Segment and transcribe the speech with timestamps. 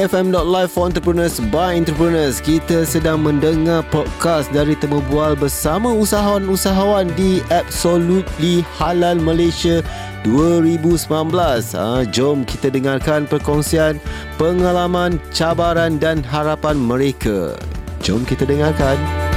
[0.00, 2.40] BFM.live for entrepreneurs by entrepreneurs.
[2.40, 9.84] Kita sedang mendengar podcast dari temu bual bersama usahawan-usahawan di Absolutely Halal Malaysia
[10.24, 11.04] 2019.
[11.76, 14.00] Ha, jom kita dengarkan perkongsian
[14.40, 17.52] pengalaman, cabaran dan harapan mereka.
[18.00, 19.29] Jom kita dengarkan.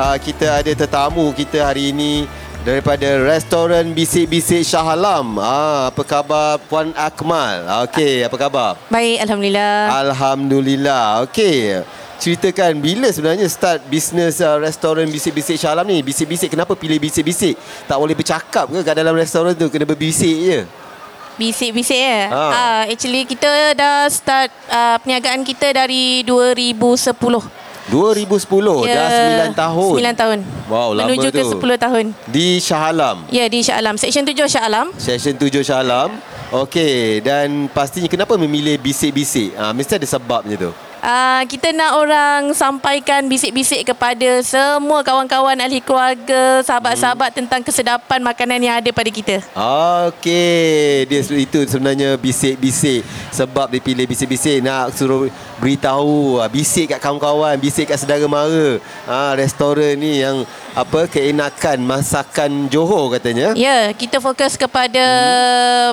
[0.00, 2.24] Uh, kita ada tetamu kita hari ini
[2.64, 5.36] daripada restoran Bisik-Bisik Shah Alam.
[5.40, 7.84] Ah, apa khabar Puan Akmal?
[7.88, 8.70] Okey, apa khabar?
[8.88, 9.76] Baik, Alhamdulillah.
[10.08, 11.04] Alhamdulillah.
[11.28, 11.84] Okey.
[12.20, 16.04] Ceritakan bila sebenarnya start bisnes uh, restoran Bisik-Bisik Shah Alam ni?
[16.04, 17.56] Bisik-bisik kenapa pilih bisik-bisik?
[17.88, 19.72] Tak boleh bercakap ke kat dalam restoran tu?
[19.72, 20.60] Kena berbisik je.
[21.40, 22.28] Bisik-bisik ya.
[22.28, 22.44] Ha.
[22.52, 27.59] Ah, actually kita dah start uh, perniagaan kita dari 2010.
[27.90, 29.08] 2010 Ya, dah
[29.50, 29.94] 9 tahun.
[29.98, 30.38] 9 tahun.
[30.70, 31.50] Wow, lama Menuju ke tu.
[31.58, 32.04] 10 tahun.
[32.30, 33.26] Di Shah Alam.
[33.28, 33.98] Ya, di Shah Alam.
[33.98, 34.94] Section 7 Shah Alam.
[34.94, 36.14] Session 7 Shah Alam.
[36.50, 39.54] Okey, dan pastinya kenapa memilih bisik-bisik?
[39.54, 40.70] Ah, mesti ada sebabnya tu.
[41.00, 48.60] Uh, kita nak orang sampaikan bisik-bisik kepada semua kawan-kawan ahli keluarga, sahabat-sahabat tentang kesedapan makanan
[48.60, 49.40] yang ada pada kita.
[50.12, 53.00] Okey, dia itu sebenarnya bisik-bisik.
[53.32, 58.76] Sebab dia pilih bisik-bisik nak suruh beritahu, ah, bisik kat kawan-kawan, bisik kat saudara mara.
[59.08, 60.44] Ah, restoran ni yang
[60.76, 63.56] apa keenakan masakan Johor katanya.
[63.56, 65.06] Ya, kita fokus kepada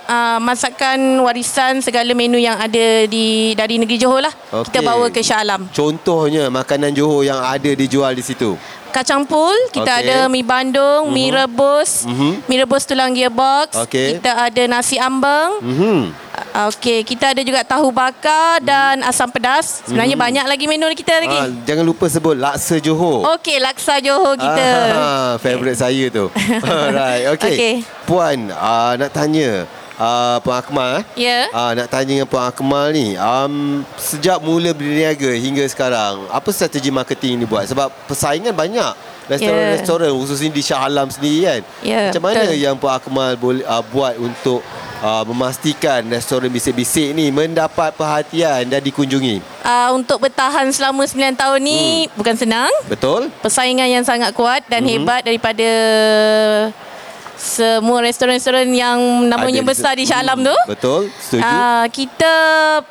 [0.00, 0.08] hmm.
[0.08, 4.34] uh, masakan warisan segala menu yang ada di dari negeri Johor lah.
[4.52, 4.70] Okey.
[4.70, 5.66] Kita bawa ke Shah Alam.
[5.68, 8.54] Contohnya makanan Johor yang ada dijual di situ.
[8.88, 10.06] Kacang pul, kita Okey.
[10.06, 12.46] ada mi bandung, mi rebus, Mhm.
[12.46, 13.74] mi rebus tulang gearbox.
[13.82, 14.22] Okey.
[14.22, 15.58] Kita ada nasi ambeng.
[15.58, 16.14] Mhm.
[16.54, 19.82] Uh, Okey, kita ada juga tahu bakar dan asam pedas.
[19.82, 21.34] Sebenarnya banyak lagi menu kita lagi.
[21.34, 23.26] Ah, jangan lupa sebut laksa Johor.
[23.34, 24.68] Okey, laksa Johor kita.
[24.94, 26.30] Ah, favorite saya tu.
[26.62, 27.50] Alright, okay.
[27.50, 27.74] Okey.
[28.06, 29.66] Puan, uh, nak tanya
[29.98, 31.04] uh, Puan Akmal eh?
[31.28, 31.40] Ya.
[31.50, 36.90] Ah, nak tanya dengan Puan Akmal ni, um, sejak mula berniaga hingga sekarang, apa strategi
[36.90, 37.66] marketing ni buat?
[37.68, 39.14] Sebab persaingan banyak.
[39.24, 41.60] Restoran-restoran khususnya di Shah Alam sendiri kan.
[41.80, 42.60] Ya, Macam mana betul.
[42.60, 44.60] yang Puan Akmal boleh uh, buat untuk
[45.00, 49.40] uh, memastikan restoran bisik-bisik ni mendapat perhatian dan dikunjungi?
[49.64, 52.20] Uh, untuk bertahan selama 9 tahun ni hmm.
[52.20, 52.72] bukan senang.
[52.84, 53.32] Betul?
[53.40, 55.04] persaingan yang sangat kuat dan mm-hmm.
[55.04, 55.68] hebat daripada
[57.44, 60.56] semua restoran-restoran yang namanya Ada besar di Shah Alam tu.
[60.64, 61.44] Betul, setuju.
[61.44, 62.34] Uh, kita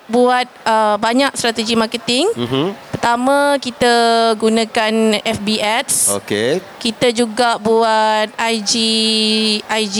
[0.05, 2.29] buat uh, banyak strategi marketing.
[2.37, 2.65] Mhm.
[2.93, 3.93] Pertama kita
[4.37, 4.93] gunakan
[5.25, 6.13] FB ads.
[6.23, 6.61] Okey.
[6.79, 8.73] Kita juga buat IG
[9.65, 9.97] IG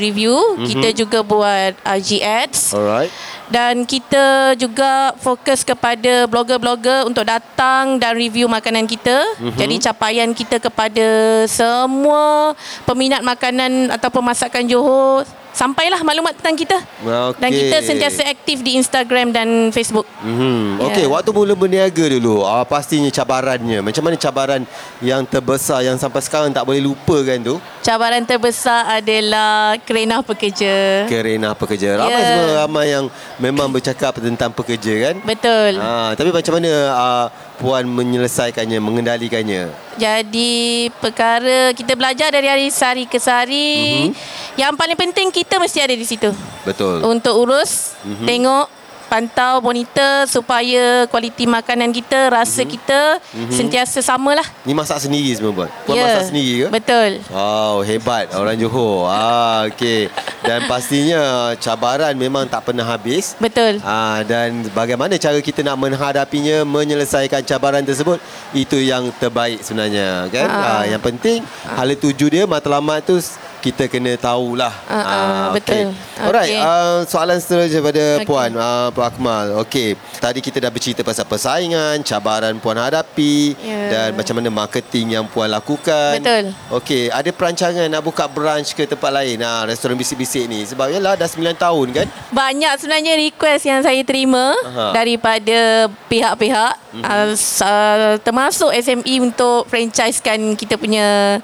[0.00, 0.34] review.
[0.34, 0.48] Mhm.
[0.56, 0.68] Mm-hmm.
[0.72, 2.72] Kita juga buat IG ads.
[2.72, 3.12] Alright.
[3.50, 9.18] Dan kita juga fokus kepada blogger-blogger untuk datang dan review makanan kita.
[9.18, 9.42] Mhm.
[9.42, 9.58] Mm-hmm.
[9.58, 11.08] Jadi capaian kita kepada
[11.50, 12.54] semua
[12.86, 16.78] peminat makanan ataupun masakan Johor sampailah maklumat tentang kita.
[17.04, 17.38] Okey.
[17.38, 20.08] Dan kita sentiasa aktif di Instagram dan Facebook.
[20.18, 20.80] Hmm.
[20.80, 20.88] Ya.
[20.88, 23.84] Okey, waktu mula berniaga dulu, ah, pastinya cabarannya.
[23.84, 24.64] Macam mana cabaran
[24.98, 27.56] yang terbesar yang sampai sekarang tak boleh lupakan tu?
[27.80, 31.06] Cabaran terbesar adalah kerana pekerja.
[31.06, 32.00] Kerana pekerja.
[32.00, 32.26] Ramai Ya.
[32.26, 33.04] semua ramai yang
[33.36, 35.14] memang bercakap tentang pekerja kan?
[35.22, 35.76] Betul.
[35.78, 37.26] Ah, tapi macam mana ah,
[37.62, 39.70] puan menyelesaikannya, mengendalikannya?
[39.94, 44.10] Jadi perkara kita belajar dari hari sehari ke sehari.
[44.10, 44.58] Mm-hmm.
[44.58, 46.28] Yang paling penting kita mesti ada di situ.
[46.66, 47.06] Betul.
[47.06, 48.08] Untuk urus, Mhm.
[48.10, 48.26] mm-hmm.
[48.26, 48.66] tengok,
[49.12, 52.64] pantau, monitor supaya kualiti makanan kita, rasa Mhm.
[52.64, 52.72] mm-hmm.
[52.72, 53.52] kita mm-hmm.
[53.52, 54.48] sentiasa samalah.
[54.64, 55.68] Ni masak sendiri semua puan?
[55.84, 56.66] Puan Ya, masak sendiri ke?
[56.72, 57.10] Betul.
[57.28, 59.12] Wow, hebat orang Johor.
[59.12, 60.08] Ah, okey.
[60.40, 63.36] Dan pastinya cabaran memang tak pernah habis.
[63.36, 63.84] Betul.
[63.84, 68.16] Ah, dan bagaimana cara kita nak menghadapinya, menyelesaikan cabaran tersebut,
[68.56, 70.48] itu yang terbaik sebenarnya, kan?
[70.48, 70.64] Ah.
[70.80, 73.20] Ah, yang penting hala tuju dia matlamat tu
[73.62, 74.74] kita kena tahulah.
[74.84, 75.94] Ah, ah, betul.
[76.18, 76.58] Alright, Okey.
[76.58, 78.26] uh, soalan seterusnya pada Okey.
[78.26, 79.46] puan, uh, Puan Akmal.
[79.62, 83.80] Okey, tadi kita dah bercerita pasal persaingan, cabaran puan hadapi Ya.
[83.88, 86.18] dan macam mana marketing yang puan lakukan.
[86.18, 86.50] Betul.
[86.74, 89.38] Okey, ada perancangan nak buka branch ke tempat lain?
[89.38, 90.66] Nah, restoran bisik-bisik ni.
[90.66, 92.06] Sebab yalah dah 9 tahun kan?
[92.34, 94.90] Banyak sebenarnya request yang saya terima Aha.
[94.90, 97.02] daripada pihak-pihak Mhm.
[97.04, 97.32] uh,
[97.62, 101.38] uh, termasuk SME untuk franchisekan kita punya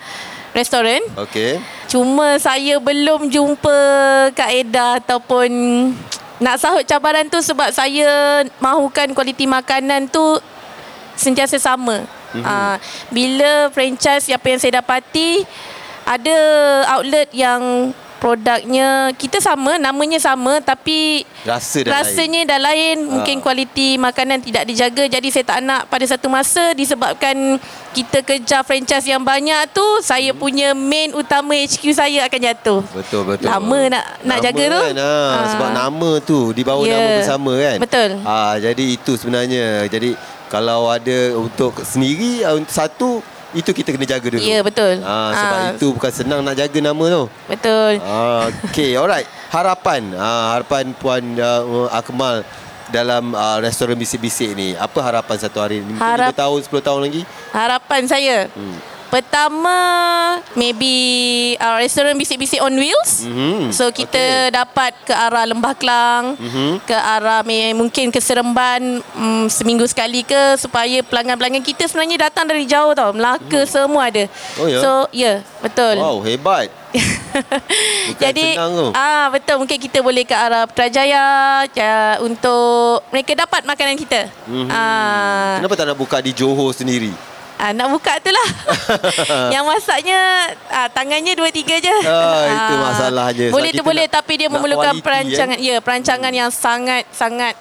[0.53, 1.01] restoran.
[1.17, 1.61] Okey.
[1.89, 3.79] Cuma saya belum jumpa
[4.37, 5.51] kaedah ataupun
[6.39, 10.39] nak sahut cabaran tu sebab saya mahukan kualiti makanan tu
[11.19, 12.07] sentiasa sama.
[12.31, 12.45] Mm-hmm.
[12.45, 12.77] Uh,
[13.11, 15.43] bila franchise apa yang saya dapati
[16.05, 16.37] ada
[16.97, 23.07] outlet yang produknya kita sama, namanya sama tapi Rasa dah rasanya dah lain.
[23.09, 23.43] Mungkin Ah.
[23.43, 25.07] kualiti makanan tidak dijaga.
[25.09, 27.57] Jadi saya tak nak pada satu masa disebabkan
[27.91, 30.39] kita kejar franchise yang banyak tu, saya Hmm.
[30.39, 32.81] punya main utama HQ saya akan jatuh.
[32.93, 33.49] Betul betul.
[33.49, 34.81] Lama nak nak nama jaga tu.
[34.85, 35.47] Kan, ha, Ah.
[35.49, 36.93] Sebab nama tu di bawah Ya.
[36.93, 37.77] nama bersama kan.
[37.81, 38.11] Betul.
[38.23, 39.87] Ah jadi itu sebenarnya.
[39.87, 40.13] Jadi
[40.47, 43.11] kalau ada untuk sendiri ah, untuk satu
[43.51, 44.41] itu kita kena jaga dulu.
[44.41, 45.01] Ya, betul.
[45.01, 45.71] Ah sebab Ah.
[45.73, 47.23] itu bukan senang nak jaga nama tu.
[47.47, 47.93] Betul.
[47.99, 49.25] Ah okey alright.
[49.49, 52.45] Harapan ah harapan puan uh, Akmal
[52.89, 54.73] dalam uh, restoran bisik-bisik ni.
[54.75, 55.81] Apa harapan satu hari?
[55.81, 57.23] Mungkin Harap- 5 tahun 10 tahun lagi?
[57.51, 58.39] Harapan saya.
[58.51, 58.77] Hmm.
[59.09, 59.77] Pertama
[60.53, 60.93] maybe
[61.57, 63.25] uh, restoran bisik-bisik on wheels.
[63.25, 63.73] Mhm.
[63.73, 66.85] So kita dapat ke arah Lembah Kelang, Mhm.
[66.85, 72.45] ke arah may- mungkin ke Seremban um, seminggu sekali ke supaya pelanggan-pelanggan kita sebenarnya datang
[72.45, 73.17] dari jauh tau.
[73.17, 74.29] Melaka semua ada.
[74.61, 74.81] Oh, ya?
[74.81, 75.97] So ya, yeah, betul.
[75.97, 76.69] Wow, hebat.
[78.09, 78.57] Bukan Jadi
[78.93, 81.25] ah betul mungkin kita boleh ke arah Putrajaya
[81.71, 84.29] ja, untuk mereka dapat makanan kita.
[84.45, 84.69] Mhm.
[84.69, 87.38] Ah Kenapa tak nak buka di Johor sendiri?
[87.59, 88.49] Ah, nak buka tu lah
[89.55, 90.19] Yang masaknya
[90.69, 93.45] ah, Tangannya dua tiga je Ah, itu masalahnya.
[93.45, 97.59] Sebab Boleh tu boleh nak- Tapi dia memerlukan quality, perancangan Ya perancangan yang sangat Sangat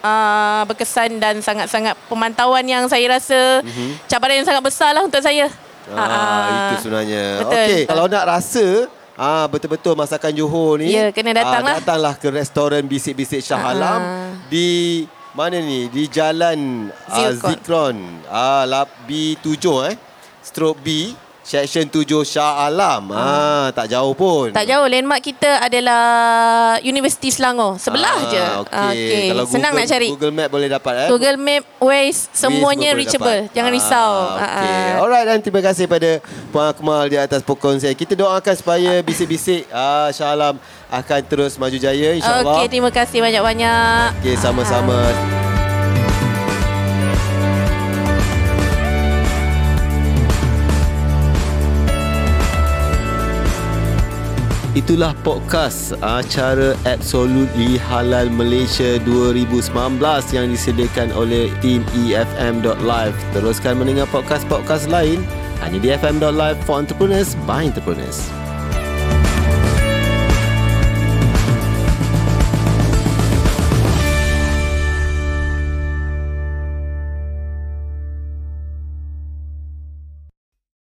[0.00, 3.66] uh, Berkesan Dan sangat-sangat Pemantauan yang saya rasa
[4.06, 5.50] Cabaran yang sangat besar lah Untuk saya
[5.82, 5.98] Mhm.
[5.98, 7.42] Ah, itu sebenarnya.
[7.42, 7.58] Betul.
[7.58, 11.76] Okey, kalau nak rasa ah betul-betul masakan Johor ni, Ya, kena datang ah, lah.
[11.76, 13.74] datanglah ke restoran Bisik-Bisik Shah Ah.
[13.74, 14.00] Alam
[14.46, 15.02] di
[15.32, 15.88] mana ni?
[15.88, 17.50] Di Jalan ah, Zikron.
[17.56, 17.96] Zikron.
[18.28, 19.48] Ah lap B7
[19.88, 19.96] eh.
[20.42, 20.88] Stroke B
[21.42, 23.10] Section 7 Shah Alam.
[23.10, 24.54] Ah, tak jauh pun.
[24.54, 26.02] Tak jauh Landmark kita adalah
[26.80, 29.22] Universiti Selangor Sebelah Ah, je Okey.
[29.28, 31.08] Kalau Senang Google, nak cari Google Map boleh dapat eh.
[31.10, 33.54] Google Map Waze Semuanya Waze reachable dapat.
[33.54, 34.70] Jangan risau Ah, okay.
[34.70, 35.02] Ah, ah.
[35.02, 36.10] Alright dan terima kasih pada
[36.48, 37.92] Puan Akmal di atas perkongsian.
[37.92, 42.62] Kita doakan supaya bisik-bisik ah, Shah Alam akan terus maju jaya insyaAllah.
[42.62, 45.41] Okey terima kasih banyak-banyak Okey, sama-sama.
[54.72, 60.00] Itulah podcast acara Absolutely Halal Malaysia 2019
[60.32, 63.12] yang disediakan oleh tim E EFM.live.
[63.36, 65.28] Teruskan mendengar podcast-podcast lain
[65.60, 68.32] hanya di FM.live for entrepreneurs by entrepreneurs.